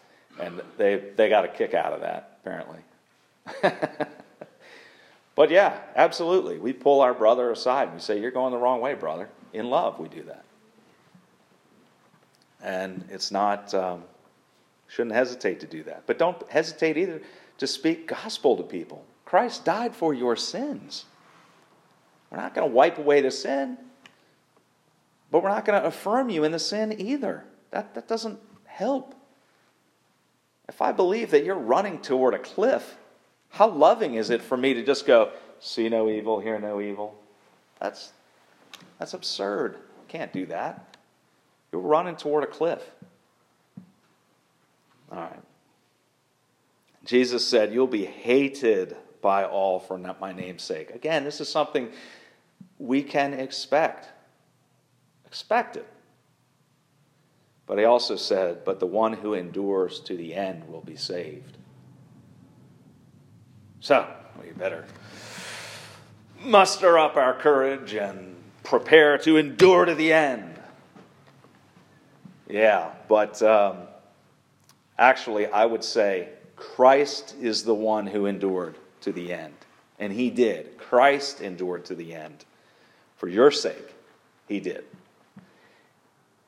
and 0.40 0.62
they 0.78 1.02
they 1.16 1.28
got 1.28 1.44
a 1.44 1.48
kick 1.48 1.74
out 1.74 1.92
of 1.92 2.00
that 2.02 2.38
apparently. 2.40 2.78
but 5.34 5.50
yeah, 5.50 5.78
absolutely, 5.96 6.58
we 6.58 6.72
pull 6.72 7.00
our 7.00 7.14
brother 7.14 7.50
aside 7.50 7.84
and 7.84 7.94
we 7.94 8.00
say, 8.00 8.20
"You're 8.20 8.30
going 8.30 8.52
the 8.52 8.58
wrong 8.58 8.80
way, 8.80 8.94
brother." 8.94 9.28
In 9.52 9.70
love, 9.70 9.98
we 9.98 10.08
do 10.08 10.22
that, 10.24 10.44
and 12.62 13.04
it's 13.10 13.30
not 13.30 13.74
um, 13.74 14.04
shouldn't 14.86 15.14
hesitate 15.14 15.60
to 15.60 15.66
do 15.66 15.82
that. 15.84 16.04
But 16.06 16.18
don't 16.18 16.48
hesitate 16.50 16.96
either 16.96 17.22
to 17.58 17.66
speak 17.66 18.06
gospel 18.06 18.56
to 18.56 18.62
people. 18.62 19.04
Christ 19.24 19.64
died 19.64 19.96
for 19.96 20.14
your 20.14 20.36
sins. 20.36 21.06
We're 22.30 22.38
not 22.38 22.54
going 22.54 22.68
to 22.68 22.74
wipe 22.74 22.98
away 22.98 23.20
the 23.20 23.30
sin. 23.30 23.78
But 25.30 25.42
we're 25.42 25.48
not 25.48 25.64
going 25.64 25.80
to 25.80 25.86
affirm 25.86 26.30
you 26.30 26.44
in 26.44 26.52
the 26.52 26.58
sin 26.58 27.00
either. 27.00 27.44
That, 27.70 27.94
that 27.94 28.08
doesn't 28.08 28.38
help. 28.64 29.14
If 30.68 30.82
I 30.82 30.92
believe 30.92 31.30
that 31.30 31.44
you're 31.44 31.54
running 31.54 32.00
toward 32.00 32.34
a 32.34 32.38
cliff, 32.38 32.96
how 33.50 33.68
loving 33.68 34.14
is 34.14 34.30
it 34.30 34.42
for 34.42 34.56
me 34.56 34.74
to 34.74 34.84
just 34.84 35.06
go, 35.06 35.30
see 35.60 35.88
no 35.88 36.08
evil, 36.08 36.40
hear 36.40 36.58
no 36.58 36.80
evil? 36.80 37.14
That's, 37.80 38.12
that's 38.98 39.14
absurd. 39.14 39.76
Can't 40.08 40.32
do 40.32 40.46
that. 40.46 40.96
You're 41.72 41.82
running 41.82 42.16
toward 42.16 42.44
a 42.44 42.46
cliff. 42.46 42.82
All 45.10 45.18
right. 45.18 45.42
Jesus 47.04 47.46
said, 47.46 47.72
You'll 47.72 47.86
be 47.86 48.04
hated 48.04 48.96
by 49.22 49.44
all 49.44 49.80
for 49.80 49.98
my 49.98 50.32
name's 50.32 50.62
sake. 50.62 50.90
Again, 50.90 51.24
this 51.24 51.40
is 51.40 51.48
something 51.48 51.90
we 52.78 53.02
can 53.02 53.34
expect. 53.34 54.08
Expect 55.26 55.76
it. 55.76 55.86
But 57.66 57.78
he 57.78 57.84
also 57.84 58.16
said, 58.16 58.64
But 58.64 58.80
the 58.80 58.86
one 58.86 59.12
who 59.12 59.34
endures 59.34 60.00
to 60.00 60.16
the 60.16 60.34
end 60.34 60.68
will 60.68 60.80
be 60.80 60.96
saved. 60.96 61.56
So, 63.80 64.08
we 64.40 64.50
better 64.50 64.84
muster 66.42 66.98
up 66.98 67.16
our 67.16 67.34
courage 67.34 67.94
and 67.94 68.36
prepare 68.62 69.18
to 69.18 69.36
endure 69.36 69.84
to 69.84 69.94
the 69.94 70.12
end. 70.12 70.54
Yeah, 72.48 72.92
but 73.08 73.42
um, 73.42 73.78
actually, 74.98 75.46
I 75.46 75.66
would 75.66 75.82
say 75.82 76.28
Christ 76.54 77.34
is 77.40 77.64
the 77.64 77.74
one 77.74 78.06
who 78.06 78.26
endured 78.26 78.76
to 79.02 79.12
the 79.12 79.32
end. 79.32 79.54
And 79.98 80.12
he 80.12 80.30
did. 80.30 80.78
Christ 80.78 81.40
endured 81.40 81.86
to 81.86 81.94
the 81.94 82.14
end. 82.14 82.44
For 83.16 83.28
your 83.28 83.50
sake, 83.50 83.94
he 84.46 84.60
did. 84.60 84.84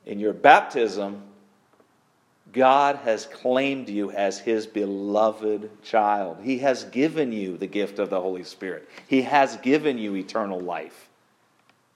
In 0.09 0.19
your 0.19 0.33
baptism, 0.33 1.23
God 2.51 2.97
has 3.05 3.27
claimed 3.27 3.91
you 3.91 4.11
as 4.11 4.39
his 4.39 4.67
beloved 4.67 5.71
child. 5.83 6.39
He 6.43 6.59
has 6.59 6.85
given 6.85 7.31
you 7.31 7.59
the 7.59 7.67
gift 7.67 7.99
of 7.99 8.09
the 8.09 8.21
Holy 8.21 8.43
Spirit. 8.43 8.89
He 9.07 9.23
has 9.23 9.59
given 9.59 9.99
you 9.99 10.17
eternal 10.17 10.59
life. 10.59 11.11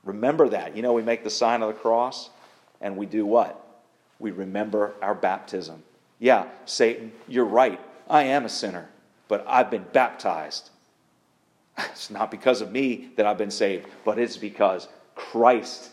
Remember 0.05 0.51
that. 0.51 0.77
You 0.77 0.83
know, 0.83 0.93
we 0.93 1.03
make 1.03 1.25
the 1.25 1.31
sign 1.31 1.63
of 1.63 1.69
the 1.69 1.81
cross 1.81 2.29
and 2.83 2.99
we 2.99 3.07
do 3.07 3.25
what? 3.25 3.59
We 4.19 4.31
remember 4.31 4.93
our 5.01 5.15
baptism. 5.15 5.83
Yeah, 6.19 6.45
Satan, 6.67 7.13
you're 7.29 7.47
right. 7.47 7.81
I 8.11 8.25
am 8.25 8.45
a 8.45 8.51
sinner, 8.51 8.91
but 9.27 9.43
I've 9.49 9.71
been 9.71 9.87
baptized. 9.93 10.69
It's 11.79 12.11
not 12.11 12.31
because 12.31 12.61
of 12.61 12.71
me 12.71 13.09
that 13.17 13.25
I've 13.25 13.39
been 13.39 13.51
saved, 13.51 13.87
but 14.05 14.19
it's 14.19 14.37
because 14.37 14.89
Christ 15.15 15.89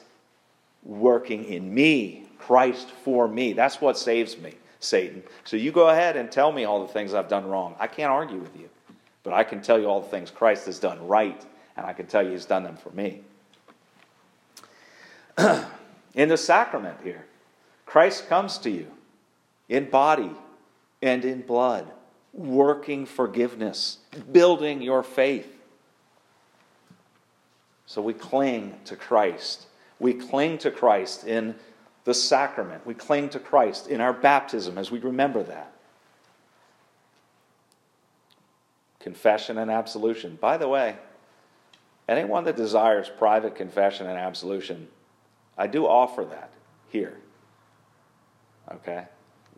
working 0.89 1.45
in 1.45 1.73
me, 1.73 2.25
Christ 2.39 2.89
for 2.89 3.27
me. 3.27 3.53
That's 3.53 3.79
what 3.79 3.97
saves 3.97 4.37
me, 4.37 4.55
Satan. 4.79 5.23
So 5.43 5.55
you 5.55 5.71
go 5.71 5.89
ahead 5.89 6.17
and 6.17 6.31
tell 6.31 6.51
me 6.51 6.65
all 6.65 6.85
the 6.85 6.91
things 6.91 7.13
I've 7.13 7.29
done 7.29 7.47
wrong. 7.47 7.75
I 7.79 7.87
can't 7.87 8.11
argue 8.11 8.39
with 8.39 8.55
you, 8.57 8.69
but 9.23 9.33
I 9.33 9.43
can 9.43 9.61
tell 9.61 9.79
you 9.79 9.85
all 9.85 10.01
the 10.01 10.09
things 10.09 10.31
Christ 10.31 10.65
has 10.65 10.79
done 10.79 11.07
right, 11.07 11.45
and 11.77 11.85
I 11.85 11.93
can 11.93 12.07
tell 12.07 12.23
you 12.23 12.31
he's 12.31 12.45
done 12.45 12.63
them 12.63 12.77
for 12.77 12.89
me. 12.89 13.21
in 16.15 16.27
the 16.27 16.37
sacrament 16.37 16.97
here, 17.03 17.25
Christ 17.85 18.27
comes 18.27 18.57
to 18.59 18.69
you 18.69 18.87
in 19.67 19.89
body 19.89 20.31
and 21.01 21.23
in 21.23 21.41
blood, 21.41 21.87
working 22.33 23.05
forgiveness, 23.05 23.99
building 24.31 24.81
your 24.81 25.03
faith. 25.03 25.55
So 27.85 28.01
we 28.01 28.13
cling 28.13 28.75
to 28.85 28.95
Christ 28.95 29.65
we 29.99 30.13
cling 30.13 30.57
to 30.59 30.71
Christ 30.71 31.25
in 31.25 31.55
the 32.05 32.13
sacrament. 32.13 32.85
We 32.85 32.93
cling 32.93 33.29
to 33.29 33.39
Christ 33.39 33.87
in 33.87 34.01
our 34.01 34.13
baptism 34.13 34.77
as 34.77 34.89
we 34.89 34.99
remember 34.99 35.43
that. 35.43 35.73
Confession 38.99 39.57
and 39.57 39.69
absolution. 39.69 40.37
By 40.39 40.57
the 40.57 40.67
way, 40.67 40.97
anyone 42.07 42.45
that 42.45 42.55
desires 42.55 43.09
private 43.17 43.55
confession 43.55 44.07
and 44.07 44.17
absolution, 44.17 44.87
I 45.57 45.67
do 45.67 45.85
offer 45.85 46.25
that 46.25 46.51
here. 46.89 47.17
Okay? 48.71 49.05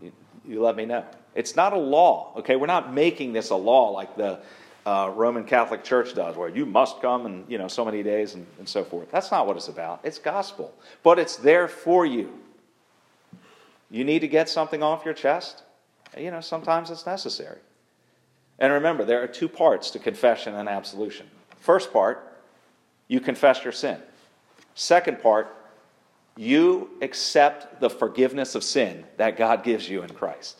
You, 0.01 0.11
you 0.47 0.61
let 0.61 0.75
me 0.75 0.85
know. 0.85 1.05
It's 1.35 1.55
not 1.55 1.73
a 1.73 1.77
law, 1.77 2.33
okay? 2.37 2.55
We're 2.55 2.67
not 2.67 2.93
making 2.93 3.33
this 3.33 3.51
a 3.51 3.55
law 3.55 3.89
like 3.89 4.17
the 4.17 4.39
uh, 4.85 5.11
Roman 5.15 5.43
Catholic 5.43 5.83
Church 5.83 6.15
does, 6.15 6.35
where 6.35 6.49
you 6.49 6.65
must 6.65 7.01
come 7.01 7.25
and 7.25 7.49
you 7.49 7.57
know 7.57 7.67
so 7.67 7.85
many 7.85 8.03
days 8.03 8.33
and, 8.33 8.45
and 8.57 8.67
so 8.67 8.83
forth. 8.83 9.11
That's 9.11 9.31
not 9.31 9.47
what 9.47 9.57
it's 9.57 9.67
about. 9.67 10.01
It's 10.03 10.17
gospel, 10.17 10.73
but 11.03 11.19
it's 11.19 11.35
there 11.35 11.67
for 11.67 12.05
you. 12.05 12.31
You 13.89 14.03
need 14.03 14.19
to 14.19 14.27
get 14.27 14.49
something 14.49 14.81
off 14.81 15.05
your 15.05 15.13
chest. 15.13 15.63
You 16.17 16.31
know, 16.31 16.41
sometimes 16.41 16.89
it's 16.89 17.05
necessary. 17.05 17.59
And 18.59 18.73
remember, 18.73 19.03
there 19.03 19.21
are 19.23 19.27
two 19.27 19.49
parts 19.49 19.91
to 19.91 19.99
confession 19.99 20.55
and 20.55 20.69
absolution. 20.69 21.27
First 21.59 21.91
part, 21.91 22.39
you 23.07 23.19
confess 23.19 23.63
your 23.63 23.73
sin. 23.73 23.99
Second 24.75 25.21
part, 25.21 25.53
you 26.37 26.89
accept 27.01 27.81
the 27.81 27.89
forgiveness 27.89 28.55
of 28.55 28.63
sin 28.63 29.03
that 29.17 29.37
God 29.37 29.63
gives 29.63 29.89
you 29.89 30.03
in 30.03 30.09
Christ. 30.09 30.57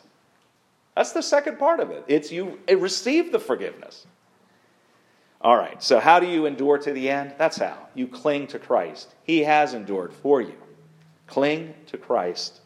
That's 0.94 1.12
the 1.12 1.22
second 1.22 1.58
part 1.58 1.80
of 1.80 1.90
it. 1.90 2.04
It's 2.06 2.30
you 2.30 2.58
receive 2.68 3.32
the 3.32 3.38
forgiveness. 3.38 4.06
All 5.42 5.56
right, 5.56 5.82
so 5.82 5.98
how 5.98 6.20
do 6.20 6.26
you 6.26 6.46
endure 6.46 6.78
to 6.78 6.92
the 6.92 7.10
end? 7.10 7.34
That's 7.36 7.56
how. 7.56 7.76
You 7.94 8.06
cling 8.06 8.46
to 8.48 8.60
Christ. 8.60 9.12
He 9.24 9.40
has 9.42 9.74
endured 9.74 10.12
for 10.12 10.40
you. 10.40 10.54
Cling 11.26 11.74
to 11.86 11.98
Christ. 11.98 12.60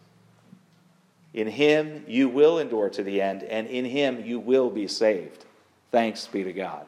In 1.33 1.47
Him 1.47 2.05
you 2.07 2.29
will 2.29 2.59
endure 2.59 2.91
to 2.91 3.03
the 3.03 3.23
end, 3.23 3.43
and 3.43 3.67
in 3.67 3.87
Him 3.87 4.23
you 4.25 4.39
will 4.39 4.69
be 4.69 4.89
saved. 4.89 5.47
Thanks 5.91 6.27
be 6.27 6.45
to 6.45 6.53
God. 6.53 6.87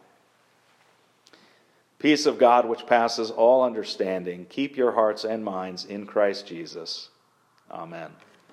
Peace 1.99 2.27
of 2.27 2.39
God, 2.39 2.69
which 2.69 2.87
passes 2.87 3.31
all 3.31 3.65
understanding, 3.65 4.47
keep 4.49 4.77
your 4.77 4.93
hearts 4.93 5.25
and 5.25 5.45
minds 5.45 5.85
in 5.85 6.07
Christ 6.07 6.47
Jesus. 6.47 7.09
Amen. 7.71 8.11